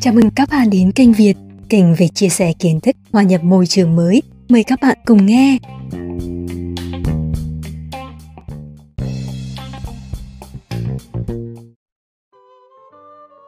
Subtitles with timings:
[0.00, 1.34] Chào mừng các bạn đến kênh Việt,
[1.68, 4.22] kênh về chia sẻ kiến thức hòa nhập môi trường mới.
[4.48, 5.58] Mời các bạn cùng nghe.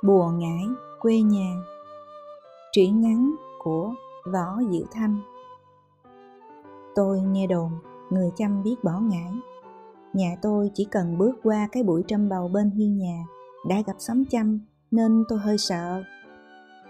[0.06, 0.64] Bùa ngải
[1.00, 1.54] quê nhà
[2.72, 3.94] Truyện ngắn của
[4.32, 5.20] Võ Diệu Thanh
[6.94, 7.70] Tôi nghe đồn
[8.10, 9.32] người chăm biết bỏ ngải
[10.12, 13.24] Nhà tôi chỉ cần bước qua cái bụi trâm bầu bên hiên nhà
[13.68, 16.02] đã gặp sóng chăm nên tôi hơi sợ.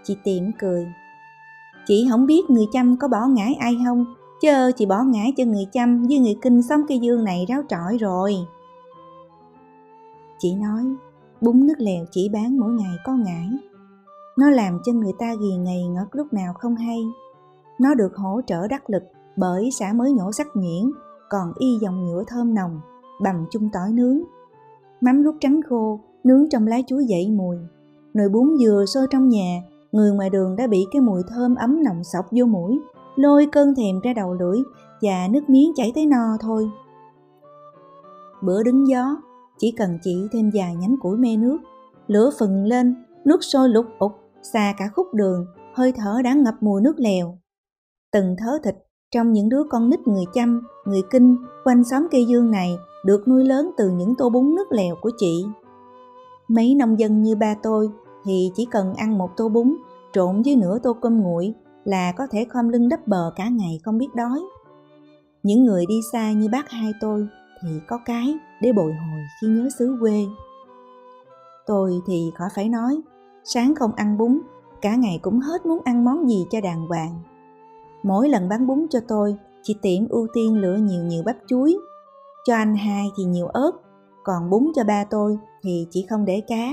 [0.03, 0.87] Chị Tiệm cười.
[1.85, 4.05] Chị không biết người chăm có bỏ ngải ai không,
[4.41, 7.61] chứ chị bỏ ngải cho người chăm với người kinh sống cây dương này ráo
[7.69, 8.35] trọi rồi.
[10.39, 10.83] Chị nói,
[11.41, 13.49] bún nước lèo chỉ bán mỗi ngày có ngải.
[14.37, 17.03] Nó làm cho người ta ghi ngày ngất lúc nào không hay.
[17.79, 19.03] Nó được hỗ trợ đắc lực
[19.37, 20.91] bởi xã mới nhổ sắc nhuyễn,
[21.29, 22.81] còn y dòng nhựa thơm nồng,
[23.23, 24.19] bằm chung tỏi nướng.
[25.01, 27.57] Mắm rút trắng khô, nướng trong lá chuối dậy mùi.
[28.13, 29.61] Nồi bún dừa sôi trong nhà,
[29.91, 32.79] người ngoài đường đã bị cái mùi thơm ấm nồng sọc vô mũi,
[33.15, 34.59] lôi cơn thèm ra đầu lưỡi
[35.01, 36.69] và nước miếng chảy tới no thôi.
[38.41, 39.17] Bữa đứng gió,
[39.57, 41.57] chỉ cần chỉ thêm vài nhánh củi me nước,
[42.07, 42.95] lửa phừng lên,
[43.25, 44.11] nước sôi lục ục,
[44.53, 47.37] xa cả khúc đường, hơi thở đã ngập mùi nước lèo.
[48.11, 48.75] Từng thớ thịt
[49.11, 53.27] trong những đứa con nít người chăm, người kinh quanh xóm cây dương này được
[53.27, 55.45] nuôi lớn từ những tô bún nước lèo của chị.
[56.47, 57.89] Mấy nông dân như ba tôi
[58.25, 59.75] thì chỉ cần ăn một tô bún
[60.13, 61.53] trộn với nửa tô cơm nguội
[61.85, 64.39] là có thể khom lưng đắp bờ cả ngày không biết đói.
[65.43, 67.27] Những người đi xa như bác hai tôi
[67.61, 70.25] thì có cái để bồi hồi khi nhớ xứ quê.
[71.65, 73.01] Tôi thì khỏi phải nói,
[73.43, 74.39] sáng không ăn bún,
[74.81, 77.19] cả ngày cũng hết muốn ăn món gì cho đàng hoàng.
[78.03, 81.77] Mỗi lần bán bún cho tôi, chị Tiễn ưu tiên lựa nhiều nhiều bắp chuối.
[82.45, 83.71] Cho anh hai thì nhiều ớt,
[84.23, 86.69] còn bún cho ba tôi thì chỉ không để cá.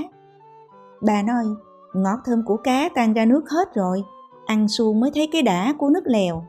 [1.01, 1.45] Bà nói,
[1.93, 4.03] ngọt thơm của cá tan ra nước hết rồi,
[4.45, 6.43] ăn suông mới thấy cái đã của nước lèo.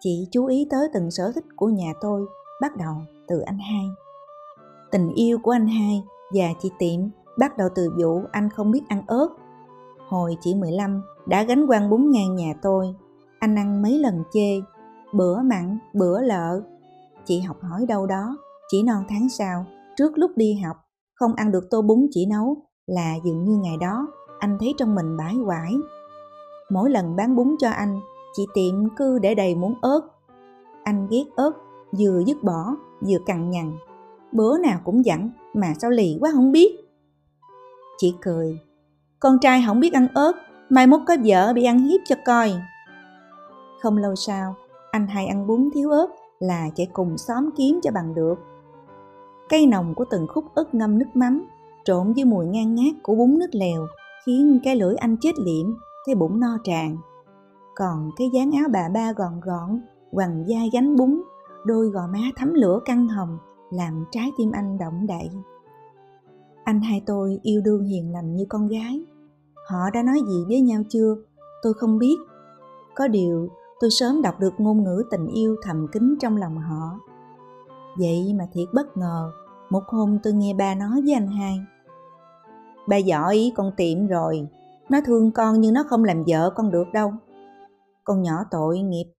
[0.00, 2.26] Chị chú ý tới từng sở thích của nhà tôi,
[2.60, 2.94] bắt đầu
[3.28, 3.86] từ anh hai.
[4.90, 6.02] Tình yêu của anh hai
[6.34, 7.00] và chị Tiệm
[7.38, 9.28] bắt đầu từ vụ anh không biết ăn ớt.
[10.08, 12.94] Hồi chị 15 đã gánh quan bún ngang nhà tôi,
[13.38, 14.60] anh ăn mấy lần chê,
[15.12, 16.62] bữa mặn, bữa lợ.
[17.26, 18.36] Chị học hỏi đâu đó,
[18.68, 19.66] chỉ non tháng sau,
[19.96, 20.76] trước lúc đi học,
[21.14, 22.56] không ăn được tô bún chỉ nấu
[22.86, 24.06] là dường như ngày đó
[24.38, 25.74] anh thấy trong mình bãi quải.
[26.70, 28.00] Mỗi lần bán bún cho anh,
[28.36, 30.00] chị tiệm cứ để đầy muỗng ớt.
[30.84, 31.52] Anh ghét ớt,
[31.98, 32.74] vừa dứt bỏ,
[33.06, 33.72] vừa cằn nhằn.
[34.32, 36.76] Bữa nào cũng dặn, mà sao lì quá không biết.
[37.98, 38.60] Chị cười,
[39.20, 40.32] con trai không biết ăn ớt,
[40.68, 42.52] mai mốt có vợ bị ăn hiếp cho coi.
[43.82, 44.54] Không lâu sau,
[44.90, 46.08] anh hay ăn bún thiếu ớt
[46.38, 48.34] là chạy cùng xóm kiếm cho bằng được.
[49.48, 51.46] Cây nồng của từng khúc ức ngâm nước mắm
[51.84, 53.86] trộn với mùi ngang ngát của bún nước lèo
[54.26, 55.66] khiến cái lưỡi anh chết liệm,
[56.06, 56.96] thấy bụng no tràn.
[57.74, 59.80] Còn cái dáng áo bà ba gọn gọn,
[60.12, 61.22] quằn da gánh bún,
[61.64, 63.38] đôi gò má thấm lửa căng hồng,
[63.70, 65.30] làm trái tim anh động đậy.
[66.64, 69.04] Anh hai tôi yêu đương hiền lành như con gái.
[69.68, 71.16] Họ đã nói gì với nhau chưa?
[71.62, 72.16] Tôi không biết.
[72.94, 73.48] Có điều
[73.80, 77.00] tôi sớm đọc được ngôn ngữ tình yêu thầm kín trong lòng họ.
[77.98, 79.32] Vậy mà thiệt bất ngờ,
[79.70, 81.58] một hôm tôi nghe ba nói với anh hai.
[82.88, 84.48] Ba giỏi con tiệm rồi,
[84.88, 87.12] nó thương con nhưng nó không làm vợ con được đâu.
[88.04, 89.12] Con nhỏ tội nghiệp.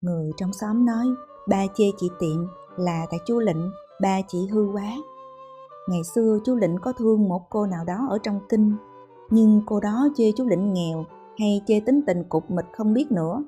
[0.00, 1.06] Người trong xóm nói
[1.48, 2.46] ba chê chị tiệm
[2.76, 4.92] là tại chú Lịnh, ba chị hư quá.
[5.88, 8.76] Ngày xưa chú Lịnh có thương một cô nào đó ở trong kinh,
[9.30, 11.04] nhưng cô đó chê chú Lịnh nghèo
[11.38, 13.42] hay chê tính tình cục mịch không biết nữa.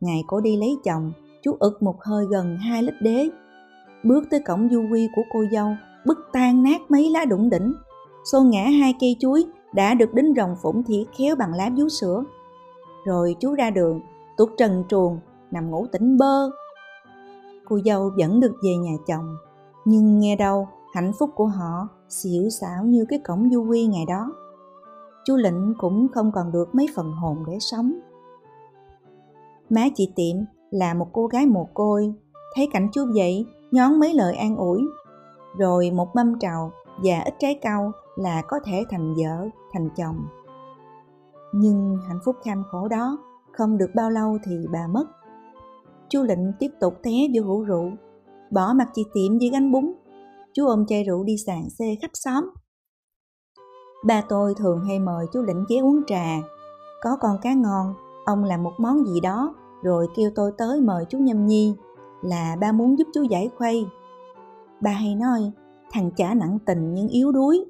[0.00, 1.12] Ngày cô đi lấy chồng,
[1.42, 3.28] chú ực một hơi gần hai lít đế.
[4.04, 5.68] Bước tới cổng du quy của cô dâu,
[6.06, 7.72] bức tan nát mấy lá đụng đỉnh.
[8.32, 11.88] Xô ngã hai cây chuối đã được đính rồng phủng thỉ khéo bằng lá vú
[11.88, 12.24] sữa.
[13.06, 14.00] Rồi chú ra đường,
[14.36, 15.18] tuột trần truồng,
[15.50, 16.50] nằm ngủ tỉnh bơ.
[17.64, 19.36] Cô dâu vẫn được về nhà chồng,
[19.84, 24.04] nhưng nghe đâu hạnh phúc của họ xỉu xảo như cái cổng du quy ngày
[24.08, 24.32] đó
[25.24, 27.92] chú Lĩnh cũng không còn được mấy phần hồn để sống.
[29.70, 30.36] Má chị Tiệm
[30.70, 32.14] là một cô gái mồ côi,
[32.54, 34.82] thấy cảnh chú vậy, nhón mấy lời an ủi,
[35.58, 36.70] rồi một mâm trầu
[37.02, 40.16] và ít trái cau là có thể thành vợ, thành chồng.
[41.52, 43.18] Nhưng hạnh phúc kham khổ đó
[43.52, 45.04] không được bao lâu thì bà mất.
[46.08, 47.90] Chú lịnh tiếp tục té vô hũ rượu,
[48.50, 49.92] bỏ mặt chị Tiệm với gánh bún.
[50.52, 52.50] Chú ôm chai rượu đi sàn xê khắp xóm
[54.04, 56.26] Ba tôi thường hay mời chú Lĩnh ghé uống trà.
[57.02, 61.04] Có con cá ngon, ông làm một món gì đó, rồi kêu tôi tới mời
[61.08, 61.74] chú Nhâm Nhi,
[62.22, 63.86] là ba muốn giúp chú giải khuây.
[64.80, 65.40] Ba hay nói,
[65.92, 67.64] thằng chả nặng tình nhưng yếu đuối.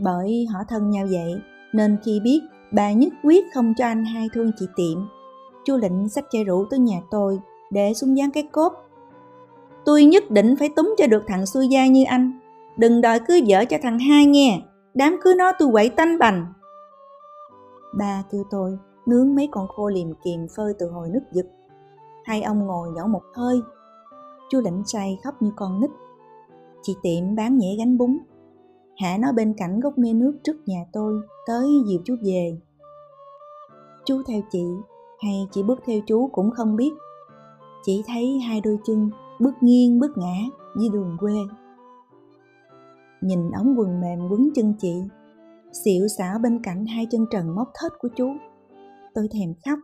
[0.00, 1.40] Bởi họ thân nhau vậy,
[1.72, 2.40] nên khi biết
[2.72, 4.98] bà nhất quyết không cho anh hai thương chị tiệm,
[5.64, 7.40] chú lĩnh xách chai rượu tới nhà tôi
[7.70, 8.72] để xuống dán cái cốt.
[9.84, 12.40] Tôi nhất định phải túm cho được thằng xuôi gia như anh,
[12.76, 14.62] đừng đòi cưới vợ cho thằng hai nghe,
[14.98, 16.46] đám cưới nó tôi quậy tanh bành.
[17.98, 21.46] Ba kêu tôi nướng mấy con khô liềm kiềm phơi từ hồi nước giật.
[22.24, 23.60] Hai ông ngồi nhổ một hơi.
[24.50, 25.90] Chú lĩnh say khóc như con nít.
[26.82, 28.18] Chị tiệm bán nhẹ gánh bún.
[28.96, 32.58] Hạ nó bên cạnh gốc mê nước trước nhà tôi, tới dìu chú về.
[34.04, 34.64] Chú theo chị,
[35.22, 36.90] hay chị bước theo chú cũng không biết.
[37.82, 39.10] Chỉ thấy hai đôi chân
[39.40, 40.36] bước nghiêng bước ngã
[40.76, 41.34] dưới đường quê.
[43.20, 44.94] Nhìn ống quần mềm quấn chân chị,
[45.84, 48.28] xịu xả bên cạnh hai chân trần móc thết của chú
[49.14, 49.78] tôi thèm khóc.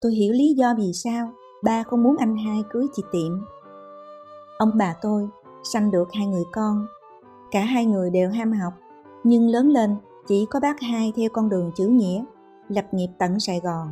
[0.00, 1.32] Tôi hiểu lý do vì sao
[1.64, 3.32] ba không muốn anh hai cưới chị Tiệm.
[4.58, 5.28] Ông bà tôi
[5.72, 6.86] sanh được hai người con.
[7.50, 8.72] Cả hai người đều ham học,
[9.24, 9.96] nhưng lớn lên
[10.28, 12.24] chỉ có bác hai theo con đường chữ nghĩa,
[12.68, 13.88] lập nghiệp tận Sài Gòn.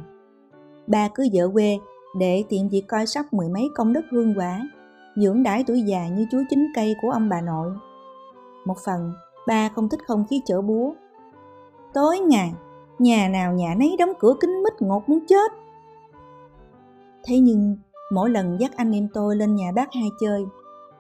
[0.87, 1.79] Ba cứ vợ quê
[2.19, 4.61] để tiệm việc coi sóc mười mấy công đất hương quả,
[5.17, 7.71] dưỡng đãi tuổi già như chúa chính cây của ông bà nội.
[8.65, 9.13] Một phần,
[9.47, 10.93] ba không thích không khí chở búa.
[11.95, 12.55] Tối ngày,
[12.99, 15.53] nhà nào nhà nấy đóng cửa kính mít ngột muốn chết.
[17.25, 17.77] Thế nhưng,
[18.13, 20.47] mỗi lần dắt anh em tôi lên nhà bác hai chơi,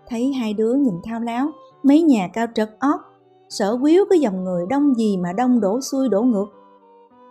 [0.08, 1.46] thấy hai đứa nhìn thao láo,
[1.82, 3.00] mấy nhà cao trật ót,
[3.48, 6.46] sở quýu cái dòng người đông gì mà đông đổ xuôi đổ ngược.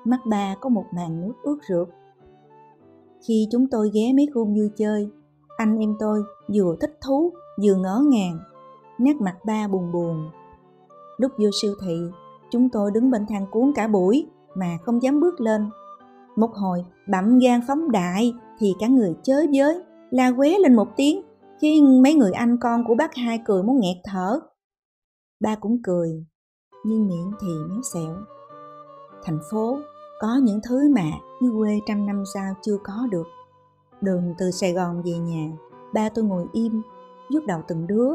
[0.05, 1.87] Mắt ba có một màn nước ướt rượt.
[3.27, 5.09] Khi chúng tôi ghé mấy khu vui chơi,
[5.57, 6.23] anh em tôi
[6.53, 7.33] vừa thích thú
[7.63, 8.39] vừa ngỡ ngàng,
[8.99, 10.29] nét mặt ba buồn buồn.
[11.17, 11.97] Lúc vô siêu thị,
[12.51, 15.69] chúng tôi đứng bên thang cuốn cả buổi, mà không dám bước lên.
[16.35, 20.87] Một hồi bậm gan phóng đại thì cả người chới giới, la quế lên một
[20.95, 21.21] tiếng,
[21.61, 24.39] khiến mấy người anh con của bác hai cười muốn nghẹt thở.
[25.39, 26.25] Ba cũng cười,
[26.85, 28.15] nhưng miệng thì méo xẹo.
[29.23, 29.77] Thành phố
[30.19, 31.11] có những thứ mà
[31.41, 33.27] như quê trăm năm sau chưa có được.
[34.01, 35.51] Đường từ Sài Gòn về nhà,
[35.93, 36.81] ba tôi ngồi im,
[37.29, 38.13] giúp đầu từng đứa.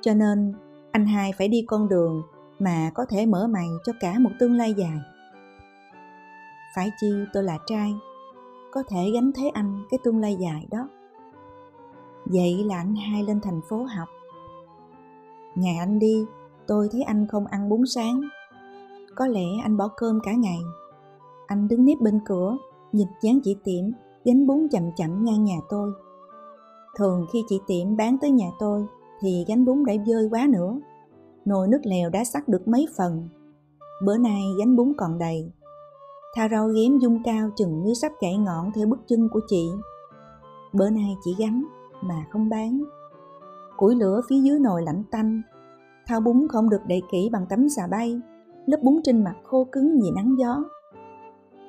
[0.00, 0.54] Cho nên,
[0.92, 2.22] anh hai phải đi con đường
[2.58, 4.98] mà có thể mở mày cho cả một tương lai dài.
[6.74, 7.94] Phải chi tôi là trai,
[8.72, 10.88] có thể gánh thế anh cái tương lai dài đó.
[12.24, 14.08] Vậy là anh hai lên thành phố học.
[15.54, 16.24] Ngày anh đi,
[16.66, 18.20] tôi thấy anh không ăn bún sáng.
[19.14, 20.58] Có lẽ anh bỏ cơm cả ngày.
[21.46, 22.56] Anh đứng nếp bên cửa,
[22.92, 23.84] nhìn dáng chị Tiệm
[24.24, 25.92] gánh bún chậm chậm ngang nhà tôi.
[26.96, 28.86] Thường khi chị Tiệm bán tới nhà tôi
[29.20, 30.80] thì gánh bún đã dơi quá nữa
[31.44, 33.28] nồi nước lèo đã sắc được mấy phần.
[34.04, 35.52] Bữa nay gánh bún còn đầy.
[36.34, 39.70] Thao rau ghém dung cao chừng như sắp gãy ngọn theo bước chân của chị.
[40.72, 41.64] Bữa nay chỉ gánh
[42.02, 42.84] mà không bán.
[43.76, 45.42] Củi lửa phía dưới nồi lạnh tanh.
[46.06, 48.20] Thao bún không được đậy kỹ bằng tấm xà bay.
[48.66, 50.64] Lớp bún trên mặt khô cứng vì nắng gió.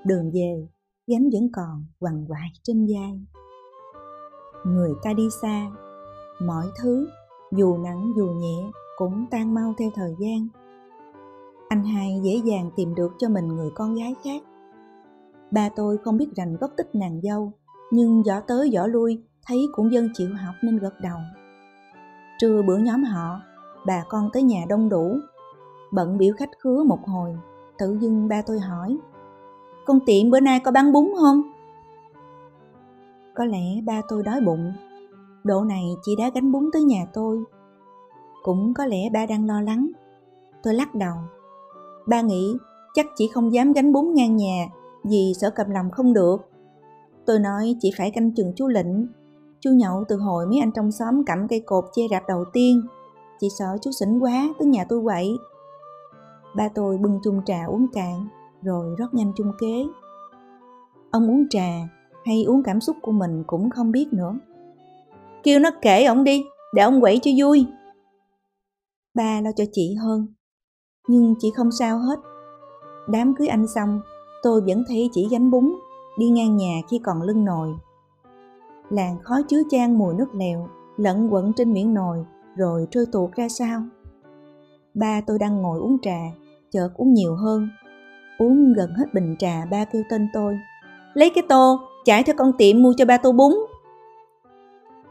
[0.06, 0.68] Đường về,
[1.08, 3.22] gánh vẫn còn quằn quại trên vai.
[4.66, 5.72] Người ta đi xa,
[6.42, 7.08] mọi thứ
[7.52, 10.48] dù nặng dù nhẹ, cũng tan mau theo thời gian.
[11.70, 14.44] Anh hai dễ dàng tìm được cho mình người con gái khác.
[15.52, 17.52] Ba tôi không biết rành gốc tích nàng dâu,
[17.92, 21.18] nhưng giỏ tới giỏ lui, thấy cũng dân chịu học nên gật đầu.
[22.40, 23.42] Trưa bữa nhóm họ,
[23.86, 25.18] bà con tới nhà đông đủ.
[25.92, 27.38] Bận biểu khách khứa một hồi,
[27.78, 28.98] tự dưng ba tôi hỏi,
[29.86, 31.42] con tiệm bữa nay có bán bún không?
[33.36, 34.74] Có lẽ ba tôi đói bụng
[35.44, 37.44] độ này chị đã gánh bún tới nhà tôi
[38.44, 39.90] cũng có lẽ ba đang lo lắng.
[40.64, 41.16] Tôi lắc đầu.
[42.08, 42.58] Ba nghĩ
[42.94, 44.68] chắc chỉ không dám gánh bún ngang nhà
[45.04, 46.38] vì sợ cầm lòng không được.
[47.26, 49.08] Tôi nói chỉ phải canh chừng chú Lĩnh.
[49.60, 52.82] Chú nhậu từ hồi mấy anh trong xóm cắm cây cột che rạp đầu tiên.
[53.40, 55.38] Chị sợ chú xỉn quá tới nhà tôi quậy.
[56.56, 58.28] Ba tôi bưng chung trà uống cạn,
[58.62, 59.86] rồi rót nhanh chung kế.
[61.12, 61.70] Ông uống trà
[62.26, 64.34] hay uống cảm xúc của mình cũng không biết nữa.
[65.44, 66.44] Kêu nó kể ổng đi,
[66.74, 67.66] để ông quẩy cho vui
[69.14, 70.28] ba lo cho chị hơn.
[71.08, 72.20] Nhưng chị không sao hết.
[73.08, 74.02] Đám cưới anh xong,
[74.44, 75.76] tôi vẫn thấy chị gánh bún,
[76.20, 77.70] đi ngang nhà khi còn lưng nồi.
[78.90, 80.68] Làng khói chứa chan mùi nước lèo,
[80.98, 83.82] lẫn quẩn trên miệng nồi, rồi trôi tuột ra sao.
[84.94, 86.20] Ba tôi đang ngồi uống trà,
[86.72, 87.70] chợt uống nhiều hơn.
[88.38, 90.60] Uống gần hết bình trà, ba kêu tên tôi.
[91.14, 93.54] Lấy cái tô, chạy theo con tiệm mua cho ba tô bún.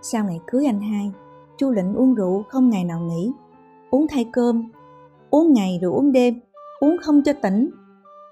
[0.03, 1.13] Sau ngày cưới anh hai,
[1.57, 3.33] chu lĩnh uống rượu không ngày nào nghỉ,
[3.91, 4.71] uống thay cơm,
[5.31, 6.41] uống ngày rồi uống đêm,
[6.81, 7.71] uống không cho tỉnh,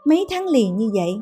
[0.05, 1.21] mấy tháng liền như vậy.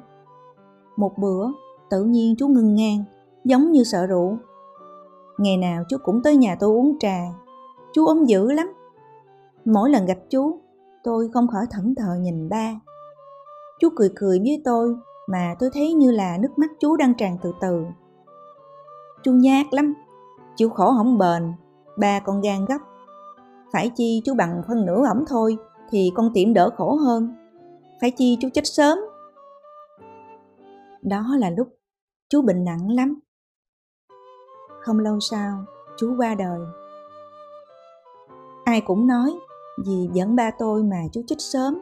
[0.96, 1.46] Một bữa,
[1.90, 3.04] tự nhiên chú ngưng ngang,
[3.44, 4.36] giống như sợ rượu.
[5.38, 7.18] Ngày nào chú cũng tới nhà tôi uống trà,
[7.92, 8.72] chú ốm dữ lắm.
[9.64, 10.60] Mỗi lần gặp chú,
[11.02, 12.80] tôi không khỏi thẫn thờ nhìn ba.
[13.80, 14.96] Chú cười cười với tôi
[15.28, 17.84] mà tôi thấy như là nước mắt chú đang tràn từ từ.
[19.22, 19.94] Chú nhát lắm,
[20.56, 21.52] chịu khổ không bền,
[21.98, 22.78] ba con gan gấp.
[23.72, 25.56] Phải chi chú bằng phân nửa ổng thôi
[25.90, 27.34] thì con tiệm đỡ khổ hơn.
[28.00, 28.98] Phải chi chú chết sớm.
[31.02, 31.68] Đó là lúc
[32.28, 33.20] chú bệnh nặng lắm.
[34.80, 35.64] Không lâu sau,
[35.96, 36.60] chú qua đời.
[38.64, 39.34] Ai cũng nói
[39.86, 41.78] vì dẫn ba tôi mà chú chết sớm.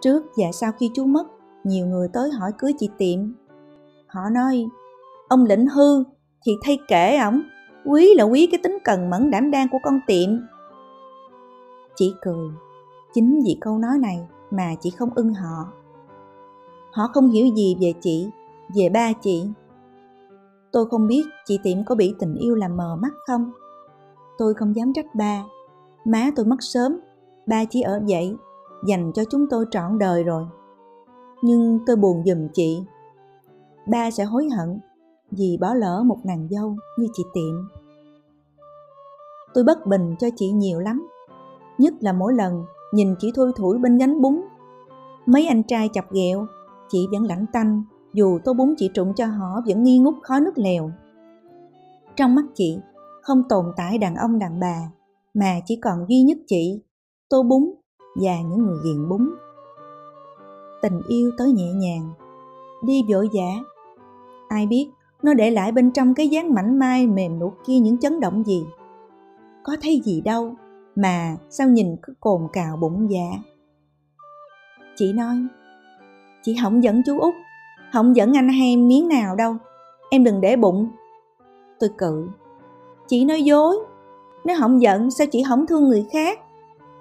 [0.00, 1.26] Trước và sau khi chú mất,
[1.64, 3.18] nhiều người tới hỏi cưới chị Tiệm.
[4.06, 4.68] Họ nói,
[5.28, 6.04] ông lĩnh hư
[6.44, 7.42] thì thay kể ổng,
[7.84, 10.28] quý là quý cái tính cần mẫn đảm đang của con Tiệm.
[11.96, 12.48] Chị cười,
[13.14, 15.72] chính vì câu nói này mà chị không ưng họ.
[16.92, 18.30] Họ không hiểu gì về chị,
[18.74, 19.48] về ba chị.
[20.72, 23.50] Tôi không biết chị Tiệm có bị tình yêu làm mờ mắt không.
[24.38, 25.44] Tôi không dám trách ba.
[26.04, 27.00] Má tôi mất sớm,
[27.46, 28.36] ba chỉ ở vậy
[28.86, 30.46] dành cho chúng tôi trọn đời rồi.
[31.42, 32.82] Nhưng tôi buồn giùm chị.
[33.86, 34.80] Ba sẽ hối hận
[35.30, 37.54] vì bỏ lỡ một nàng dâu như chị Tiệm.
[39.54, 41.08] Tôi bất bình cho chị nhiều lắm,
[41.78, 44.40] nhất là mỗi lần nhìn chị thui thủi bên gánh bún.
[45.26, 46.46] Mấy anh trai chọc ghẹo,
[46.88, 50.40] chị vẫn lạnh tanh, dù tô bún chị trụng cho họ vẫn nghi ngút khói
[50.40, 50.90] nước lèo.
[52.16, 52.78] Trong mắt chị,
[53.22, 54.76] không tồn tại đàn ông đàn bà,
[55.34, 56.82] mà chỉ còn duy nhất chị,
[57.28, 57.74] tô bún
[58.22, 59.30] và những người ghiền bún.
[60.82, 62.12] Tình yêu tới nhẹ nhàng,
[62.86, 63.64] đi vội vã.
[64.48, 64.90] Ai biết
[65.26, 68.44] nó để lại bên trong cái dáng mảnh mai mềm nuốt kia những chấn động
[68.46, 68.64] gì.
[69.62, 70.54] Có thấy gì đâu,
[70.96, 73.38] mà sao nhìn cứ cồn cào bụng dạ.
[74.96, 75.36] Chị nói,
[76.42, 77.34] chị không dẫn chú út,
[77.92, 79.56] không dẫn anh hay miếng nào đâu,
[80.10, 80.88] em đừng để bụng.
[81.80, 82.28] Tôi cự,
[83.08, 83.76] chị nói dối,
[84.44, 86.38] nếu không giận sao chị không thương người khác,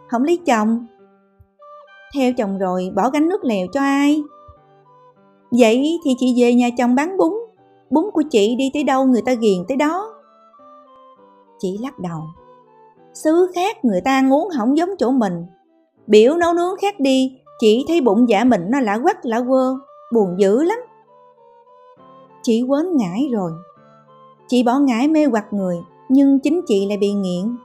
[0.08, 0.86] không lấy chồng.
[2.16, 4.24] Theo chồng rồi bỏ gánh nước lèo cho ai?
[5.52, 7.34] Vậy thì chị về nhà chồng bán bún,
[7.96, 10.14] bún của chị đi tới đâu người ta ghiền tới đó.
[11.60, 12.22] Chị lắc đầu,
[13.14, 15.46] xứ khác người ta ăn uống không giống chỗ mình.
[16.08, 19.76] Biểu nấu nướng khác đi chỉ thấy bụng dạ mình nó lạ quắc lạ quơ
[20.14, 20.78] buồn dữ lắm.
[22.44, 23.52] Chị quến ngải rồi.
[24.48, 25.78] Chị bỏ ngải mê hoặc người
[26.10, 27.56] nhưng chính chị lại bị nghiện.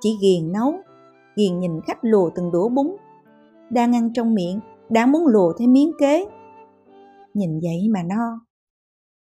[0.00, 0.74] Chị ghiền nấu
[1.36, 2.96] ghiền nhìn khách lùa từng đũa bún.
[3.70, 6.26] Đang ăn trong miệng đã muốn lùa thêm miếng kế.
[7.34, 8.43] Nhìn vậy mà no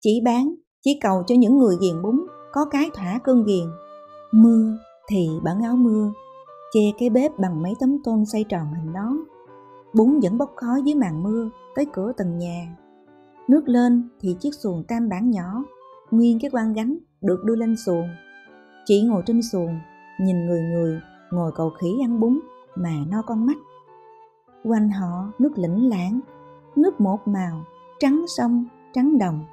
[0.04, 3.66] chỉ bán, chỉ cầu cho những người ghiền bún, có cái thỏa cơn ghiền.
[4.32, 4.76] Mưa
[5.08, 6.12] thì bận áo mưa,
[6.72, 9.16] che cái bếp bằng mấy tấm tôn xoay tròn hình nón
[9.94, 12.76] bún vẫn bốc khói dưới màn mưa tới cửa tầng nhà.
[13.48, 15.64] Nước lên thì chiếc xuồng tam bản nhỏ,
[16.10, 18.08] nguyên cái quan gánh được đưa lên xuồng.
[18.84, 19.78] Chị ngồi trên xuồng,
[20.20, 21.00] nhìn người người
[21.32, 22.40] ngồi cầu khỉ ăn bún
[22.74, 23.56] mà no con mắt.
[24.64, 26.20] Quanh họ nước lĩnh lãng
[26.76, 27.64] nước một màu,
[27.98, 29.44] trắng sông, trắng đồng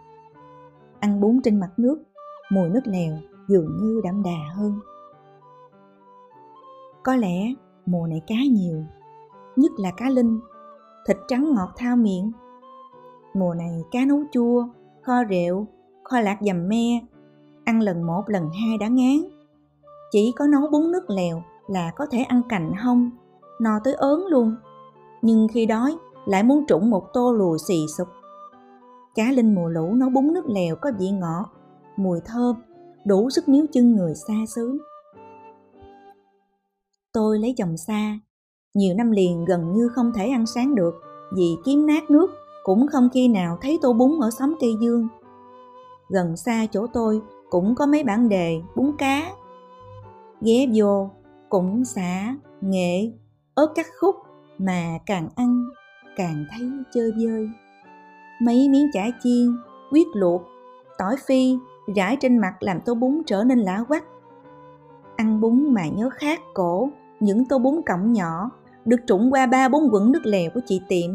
[1.02, 2.04] ăn bún trên mặt nước
[2.52, 3.14] mùi nước lèo
[3.48, 4.80] dường như đậm đà hơn
[7.04, 7.54] có lẽ
[7.86, 8.84] mùa này cá nhiều,
[9.56, 10.40] nhất là cá linh,
[11.08, 12.32] thịt trắng ngọt thao miệng.
[13.34, 14.66] Mùa này cá nấu chua,
[15.02, 15.68] kho rượu,
[16.04, 17.00] kho lạc dầm me,
[17.66, 19.22] ăn lần một lần hai đã ngán.
[20.12, 23.10] Chỉ có nấu bún nước lèo là có thể ăn cành hông,
[23.62, 24.56] no tới ớn luôn.
[25.22, 28.08] Nhưng khi đói lại muốn trụng một tô lùi xì sụp.
[29.16, 31.46] Cá linh mùa lũ nấu bún nước lèo có vị ngọt,
[31.98, 32.56] mùi thơm,
[33.06, 34.78] đủ sức níu chân người xa xứ.
[37.14, 38.20] Tôi lấy chồng xa,
[38.74, 40.94] nhiều năm liền gần như không thể ăn sáng được
[41.36, 42.32] vì kiếm nát nước
[42.64, 45.08] cũng không khi nào thấy tô bún ở xóm cây dương.
[46.10, 49.32] Gần xa chỗ tôi cũng có mấy bản đề bún cá.
[50.42, 51.10] Ghé vô
[51.50, 53.12] cũng xả, nghệ,
[53.56, 54.16] ớt cắt khúc
[54.58, 55.64] mà càng ăn
[56.16, 57.50] càng thấy chơi vơi.
[58.42, 59.58] Mấy miếng chả chiên,
[59.92, 60.42] quyết luộc,
[60.98, 61.58] tỏi phi
[61.96, 64.04] rải trên mặt làm tô bún trở nên lá quắc.
[65.16, 68.52] Ăn bún mà nhớ khát cổ những tô bún cọng nhỏ
[68.86, 71.10] được trụng qua ba bốn quẩn nước lèo của chị tiệm.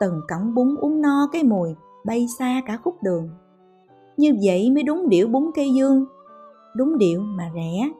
[0.00, 1.74] Từng cọng bún uống no cái mùi
[2.04, 3.30] bay xa cả khúc đường.
[4.16, 6.04] Như vậy mới đúng điệu bún cây dương
[6.76, 7.90] đúng điệu mà rẻ.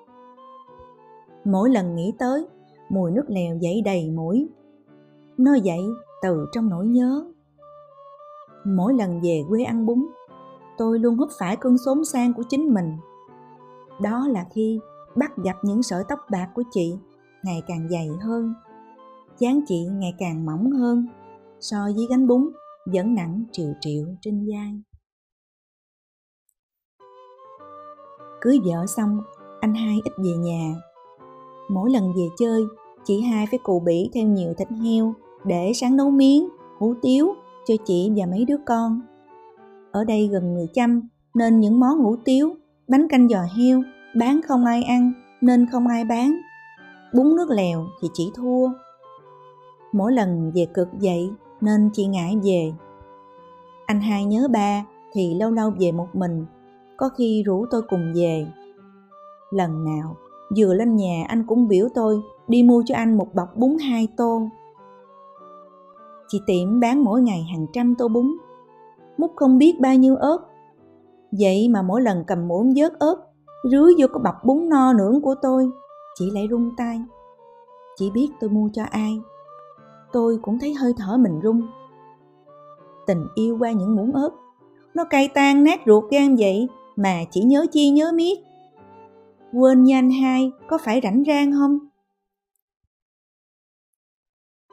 [1.45, 2.47] Mỗi lần nghĩ tới
[2.89, 4.49] mùi nước lèo dậy đầy mũi.
[5.39, 5.81] Nó dậy
[6.23, 7.25] từ trong nỗi nhớ
[8.67, 10.07] mỗi lần về quê ăn bún
[10.79, 12.97] tôi luôn húp phải cơn xốn sang của chính mình
[14.01, 14.81] đó là khi
[15.17, 16.95] bắt gặp những sợi tóc bạc của chị
[17.45, 18.55] ngày càng dày hơn
[19.39, 21.07] dáng chị ngày càng mỏng hơn
[21.61, 22.51] so với gánh bún
[22.93, 24.83] vẫn nặng triệu triệu trên vai
[28.47, 29.21] cưới vợ xong
[29.61, 30.75] anh hai ít về nhà.
[31.71, 32.65] Mỗi lần về chơi,
[33.05, 37.35] chị hai phải cù bỉ theo nhiều thịt heo để sáng nấu miếng, hủ tiếu
[37.67, 39.01] cho chị và mấy đứa con.
[39.93, 42.55] Ở đây gần người chăm nên những món hủ tiếu,
[42.89, 43.83] bánh canh giò heo
[44.17, 46.37] bán không ai ăn nên không ai bán.
[47.15, 48.69] Bún nước lèo thì chỉ thua.
[49.93, 51.31] Mỗi lần về cực vậy
[51.61, 52.73] nên chị ngại về.
[53.87, 56.47] Anh hai nhớ ba thì lâu lâu về một mình,
[56.97, 58.47] có khi rủ tôi cùng về.
[59.51, 60.17] Lần nào
[60.57, 64.09] vừa lên nhà anh cũng biểu tôi đi mua cho anh một bọc bún hai
[64.17, 64.49] tô.
[66.29, 68.37] Chị tiệm bán mỗi ngày hàng trăm tô bún,
[69.19, 70.39] múc không biết bao nhiêu ớt.
[71.39, 73.17] Vậy mà mỗi lần cầm muỗng vớt ớt,
[73.71, 75.71] rưới vô cái bọc bún no nướng của tôi,
[76.19, 77.01] chị lại rung tay.
[77.97, 79.21] Chị biết tôi mua cho ai.
[80.13, 81.63] Tôi cũng thấy hơi thở mình rung.
[83.07, 84.31] Tình yêu qua những muỗng ớt,
[84.95, 88.39] nó cay tan nát ruột gan vậy mà chỉ nhớ chi nhớ miết.
[89.53, 91.79] Quên như anh hai, có phải rảnh rang không?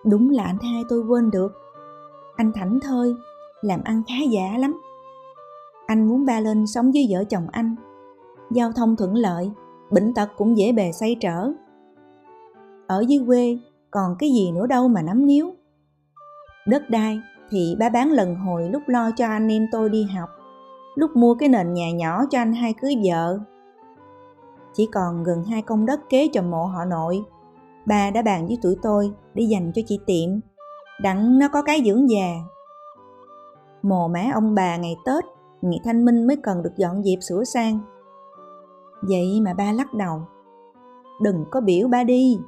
[0.06, 1.54] Đúng là anh hai tôi quên được.
[2.36, 3.16] Anh thảnh thơi,
[3.62, 4.82] làm ăn khá giả lắm.
[5.88, 7.76] Anh muốn ba lên sống với vợ chồng anh.
[8.52, 9.52] Giao thông thuận lợi,
[9.92, 11.52] bệnh tật cũng dễ bề xoay trở.
[12.88, 13.58] Ở dưới quê
[13.92, 15.52] còn cái gì nữa đâu mà nắm níu.
[16.68, 17.20] Đất đai
[17.50, 20.30] thì ba bán lần hồi lúc lo cho anh em tôi đi học,
[20.96, 23.40] lúc mua cái nền nhà nhỏ cho anh hai cưới vợ.
[24.74, 27.24] Chỉ còn gần hai công đất kế cho mộ họ nội
[27.86, 30.30] Bà đã bàn với tụi tôi để dành cho chị tiệm,
[31.02, 32.34] đặng nó có cái dưỡng già.
[33.82, 35.24] Mồ má ông bà ngày Tết,
[35.62, 37.80] ngày thanh minh mới cần được dọn dẹp sửa sang.
[39.02, 40.22] Vậy mà ba lắc đầu.
[41.22, 42.40] Đừng có biểu ba đi,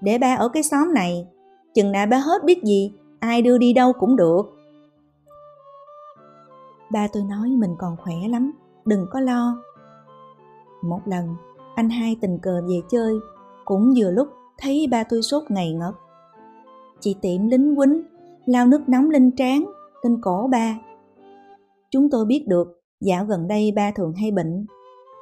[0.00, 1.26] để ba ở cái xóm này,
[1.74, 4.42] chừng nào ba hết biết gì, ai đưa đi đâu cũng được.
[6.90, 8.52] Ba tôi nói mình còn khỏe lắm,
[8.84, 9.56] đừng có lo.
[10.82, 11.36] Một lần,
[11.74, 13.14] anh hai tình cờ về chơi,
[13.64, 15.94] cũng vừa lúc thấy ba tôi sốt ngày ngất.
[17.00, 18.02] Chị tiệm lính quýnh,
[18.46, 19.64] lao nước nóng lên trán,
[20.02, 20.78] lên cổ ba.
[21.90, 24.66] Chúng tôi biết được dạo gần đây ba thường hay bệnh,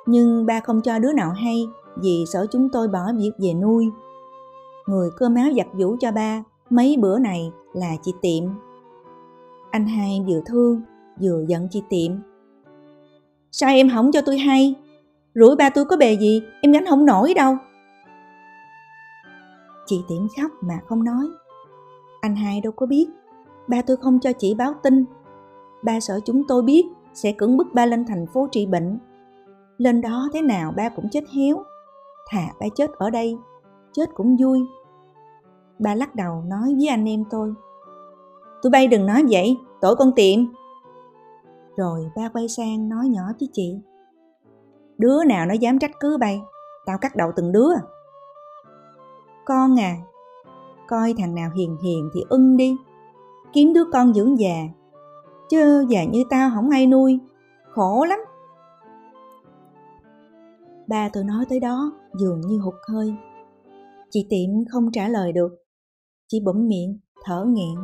[0.06, 1.64] nhưng ba không cho đứa nào hay
[2.02, 3.86] vì sợ chúng tôi bỏ việc về nuôi.
[4.86, 8.44] Người cơ máu giặt vũ cho ba mấy bữa này là chị tiệm.
[9.70, 10.82] Anh hai vừa thương
[11.20, 12.12] vừa giận chị tiệm.
[13.52, 14.74] Sao em không cho tôi hay?
[15.34, 17.56] Rủi ba tôi có bề gì em gánh không nổi đâu.
[19.86, 21.26] Chị Tiễn khóc mà không nói.
[22.20, 23.08] Anh hai đâu có biết,
[23.68, 25.04] ba tôi không cho chị báo tin.
[25.84, 28.98] Ba sợ chúng tôi biết sẽ cưỡng bức ba lên thành phố trị bệnh.
[29.78, 31.62] Lên đó thế nào ba cũng chết héo.
[32.30, 33.36] Thà ba chết ở đây,
[33.92, 34.60] chết cũng vui.
[35.78, 37.54] Ba lắc đầu nói với anh em tôi.
[38.62, 40.38] Tụi bay đừng nói vậy, tội con tiệm.
[41.76, 43.80] Rồi ba quay sang nói nhỏ với chị.
[44.98, 46.42] Đứa nào nó dám trách cứ bay,
[46.86, 47.70] tao cắt đầu từng đứa.
[49.44, 49.96] Con à,
[50.88, 52.76] coi thằng nào hiền hiền thì ưng đi,
[53.52, 54.56] kiếm đứa con dưỡng già.
[55.48, 57.20] Chứ già như tao không ai nuôi,
[57.70, 58.18] khổ lắm.
[60.88, 63.14] Ba tôi nói tới đó dường như hụt hơi.
[64.10, 65.52] Chị tiệm không trả lời được,
[66.28, 67.76] chỉ bấm miệng, thở nghẹn.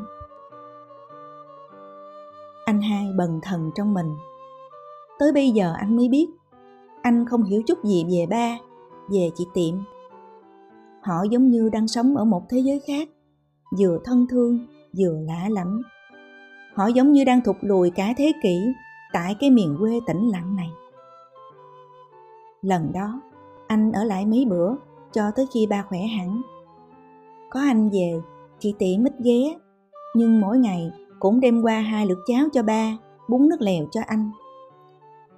[2.64, 4.14] Anh hai bần thần trong mình.
[5.18, 6.26] Tới bây giờ anh mới biết,
[7.02, 8.58] anh không hiểu chút gì về ba,
[9.10, 9.74] về chị tiệm
[11.02, 13.08] Họ giống như đang sống ở một thế giới khác,
[13.78, 14.66] vừa thân thương,
[14.98, 15.82] vừa lạ lẫm.
[16.74, 18.56] Họ giống như đang thụt lùi cả thế kỷ
[19.12, 20.70] tại cái miền quê tĩnh lặng này.
[22.62, 23.20] Lần đó,
[23.66, 24.74] anh ở lại mấy bữa
[25.12, 26.42] cho tới khi ba khỏe hẳn.
[27.50, 28.20] Có anh về,
[28.58, 29.54] chị tiện mít ghé,
[30.16, 32.96] nhưng mỗi ngày cũng đem qua hai lượt cháo cho ba,
[33.28, 34.30] bún nước lèo cho anh.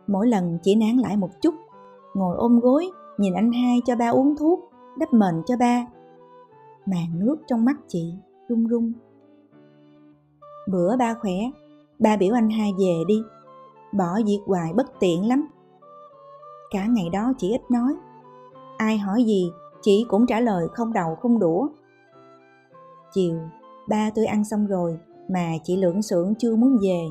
[0.06, 1.54] Mỗi lần chỉ nán lại một chút,
[2.14, 4.69] ngồi ôm gối, nhìn anh hai cho ba uống thuốc,
[5.00, 5.86] đắp mền cho ba.
[6.86, 8.14] Màn nước trong mắt chị
[8.48, 8.92] run run.
[10.70, 11.34] Bữa ba khỏe,
[11.98, 13.22] ba biểu anh hai về đi.
[13.92, 15.48] Bỏ việc hoài bất tiện lắm.
[16.70, 17.94] Cả ngày đó chị ít nói.
[18.76, 19.50] Ai hỏi gì,
[19.82, 21.68] chị cũng trả lời không đầu không đũa.
[23.12, 23.40] Chiều,
[23.88, 27.06] ba tôi ăn xong rồi mà chị lưỡng xưởng chưa muốn về.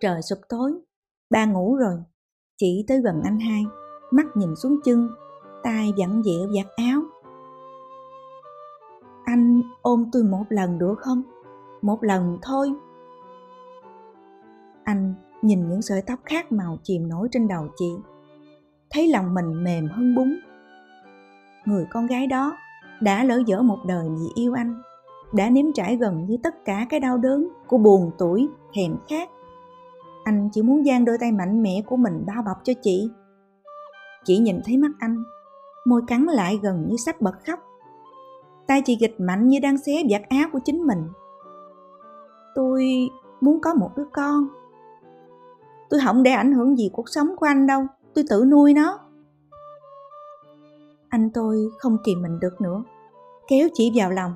[0.00, 0.72] Trời sụp tối,
[1.30, 1.96] ba ngủ rồi.
[2.56, 3.64] Chị tới gần anh hai,
[4.10, 5.08] mắt nhìn xuống chân
[5.62, 7.02] tay vặn dẹo giặt áo.
[9.24, 11.22] Anh ôm tôi một lần được không?
[11.82, 12.72] Một lần thôi.
[14.84, 17.92] Anh nhìn những sợi tóc khác màu chìm nổi trên đầu chị.
[18.90, 20.40] Thấy lòng mình mềm hơn bún.
[21.64, 22.56] Người con gái đó
[23.00, 24.82] đã lỡ dở một đời vì yêu anh
[25.32, 29.28] đã nếm trải gần như tất cả cái đau đớn của buồn tuổi thèm khát.
[30.24, 33.10] Anh chỉ muốn giang đôi tay mạnh mẽ của mình bao bọc cho chị.
[34.24, 35.22] Chị nhìn thấy mắt anh,
[35.84, 37.58] môi cắn lại gần như sắp bật khóc.
[38.66, 41.08] Tay chị gịch mạnh như đang xé vạt áo của chính mình.
[42.54, 44.48] Tôi muốn có một đứa con.
[45.90, 48.98] Tôi không để ảnh hưởng gì cuộc sống của anh đâu, tôi tự nuôi nó.
[51.08, 52.82] Anh tôi không kìm mình được nữa,
[53.48, 54.34] kéo chị vào lòng.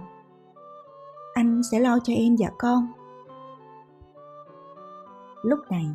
[1.35, 2.87] Anh sẽ lo cho em và con.
[5.43, 5.87] Lúc này,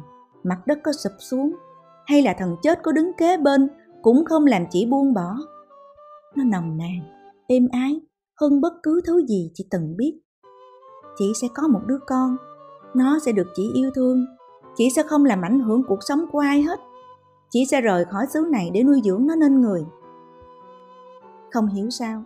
[0.44, 1.56] mặt đất có sụp xuống,
[2.06, 3.70] hay là thần chết có đứng kế bên
[4.02, 5.36] cũng không làm chỉ buông bỏ.
[6.36, 7.00] Nó nồng nàn,
[7.48, 8.02] êm ái
[8.42, 10.20] hơn bất cứ thứ gì chị từng biết.
[11.18, 12.38] Chị sẽ có một đứa con,
[12.96, 14.26] nó sẽ được chị yêu thương,
[14.76, 16.80] chị sẽ không làm ảnh hưởng cuộc sống của ai hết.
[17.50, 19.86] Chị sẽ rời khỏi xứ này để nuôi dưỡng nó nên người.
[21.52, 22.24] Không hiểu sao,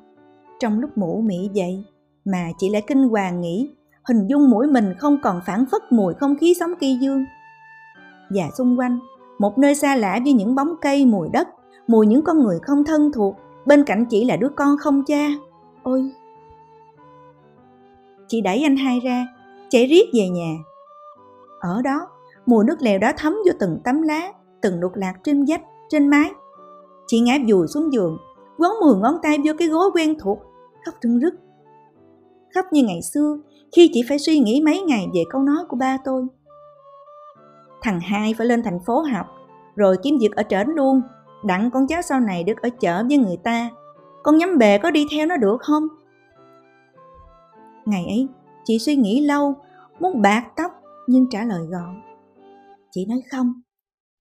[0.60, 1.84] trong lúc mũ mị vậy
[2.26, 3.70] mà chị lại kinh hoàng nghĩ
[4.08, 7.26] hình dung mũi mình không còn phản phất mùi không khí sống kỳ dương.
[8.30, 9.00] Và xung quanh,
[9.40, 11.48] một nơi xa lạ với những bóng cây mùi đất,
[11.88, 15.28] mùi những con người không thân thuộc, bên cạnh chỉ là đứa con không cha.
[15.84, 16.12] Ôi!
[18.28, 19.28] Chị đẩy anh hai ra,
[19.70, 20.54] chạy riết về nhà.
[21.60, 22.08] Ở đó,
[22.46, 26.08] mùi nước lèo đã thấm vô từng tấm lá, từng nụt lạc trên vách, trên
[26.08, 26.32] mái.
[27.08, 28.18] Chị ngáp vùi xuống giường,
[28.58, 30.40] quấn mười ngón tay vô cái gối quen thuộc,
[30.86, 31.34] khóc rưng rức.
[32.56, 33.38] Khóc như ngày xưa,
[33.76, 36.28] khi chị phải suy nghĩ mấy ngày về câu nói của ba tôi.
[37.82, 39.26] Thằng hai phải lên thành phố học,
[39.76, 41.02] rồi kiếm việc ở trển luôn,
[41.44, 43.70] đặng con cháu sau này được ở chợ với người ta.
[44.24, 45.88] Con nhắm bề có đi theo nó được không?
[47.86, 48.28] Ngày ấy,
[48.64, 49.56] chị suy nghĩ lâu,
[50.00, 50.72] muốn bạc tóc
[51.08, 52.02] nhưng trả lời gọn.
[52.92, 53.54] Chị nói không,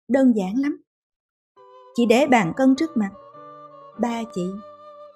[0.09, 0.83] đơn giản lắm.
[1.95, 3.11] Chị để bàn cân trước mặt.
[4.01, 4.47] Ba chị,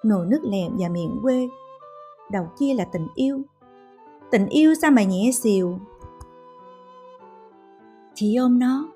[0.05, 1.47] nồi nước lèm và miệng quê.
[2.31, 3.41] Đầu kia là tình yêu.
[4.31, 5.79] Tình yêu sao mà nhẹ xìu.
[8.15, 8.91] Chị ôm nó,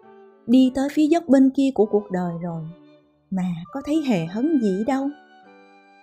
[0.48, 2.62] đi tới phía dốc bên kia của cuộc đời rồi.
[3.32, 5.10] Mà có thấy hề hấn gì đâu.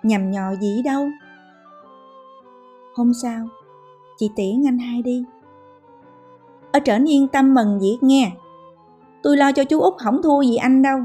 [0.03, 1.09] Nhầm nhò gì đâu.
[2.97, 3.49] Hôm sau,
[4.17, 5.25] chị tiễn anh hai đi.
[6.73, 8.33] Ở trển yên tâm mừng việc nghe.
[9.23, 10.99] Tôi lo cho chú Út không thua gì anh đâu.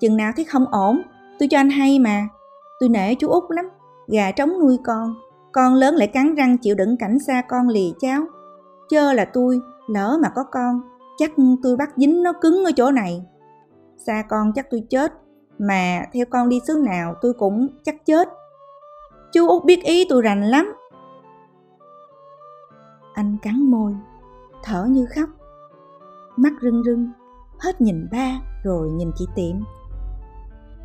[0.00, 1.02] Chừng nào thấy không ổn,
[1.38, 2.28] tôi cho anh hay mà.
[2.80, 3.64] Tôi nể chú Út lắm,
[4.06, 5.14] gà trống nuôi con.
[5.52, 8.24] Con lớn lại cắn răng chịu đựng cảnh xa con lì cháu.
[8.90, 10.80] Chơ là tôi, lỡ mà có con,
[11.18, 11.30] chắc
[11.62, 13.22] tôi bắt dính nó cứng ở chỗ này.
[14.06, 15.12] Xa con chắc tôi chết,
[15.58, 18.28] mà theo con đi xứ nào tôi cũng chắc chết.
[19.32, 20.74] Chú Út biết ý tôi rành lắm.
[23.14, 23.94] Anh cắn môi,
[24.64, 25.28] thở như khóc.
[26.36, 27.08] Mắt rưng rưng,
[27.60, 29.56] hết nhìn ba rồi nhìn chị tiệm.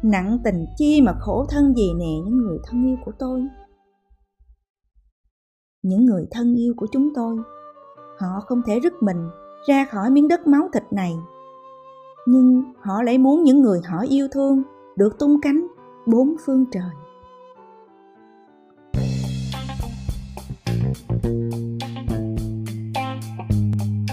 [0.03, 3.45] Nặng tình chi mà khổ thân gì nè những người thân yêu của tôi.
[5.81, 7.37] Những người thân yêu của chúng tôi,
[8.19, 9.29] họ không thể rứt mình
[9.67, 11.15] ra khỏi miếng đất máu thịt này.
[12.25, 14.63] Nhưng họ lại muốn những người họ yêu thương
[14.97, 15.67] được tung cánh
[16.07, 16.91] bốn phương trời.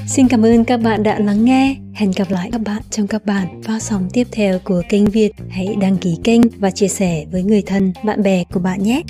[0.06, 1.76] Xin cảm ơn các bạn đã lắng nghe.
[1.94, 5.32] Hẹn gặp lại các bạn trong các bản phát sóng tiếp theo của kênh Việt.
[5.48, 9.02] Hãy đăng ký kênh và chia sẻ với người thân, bạn bè của bạn nhé.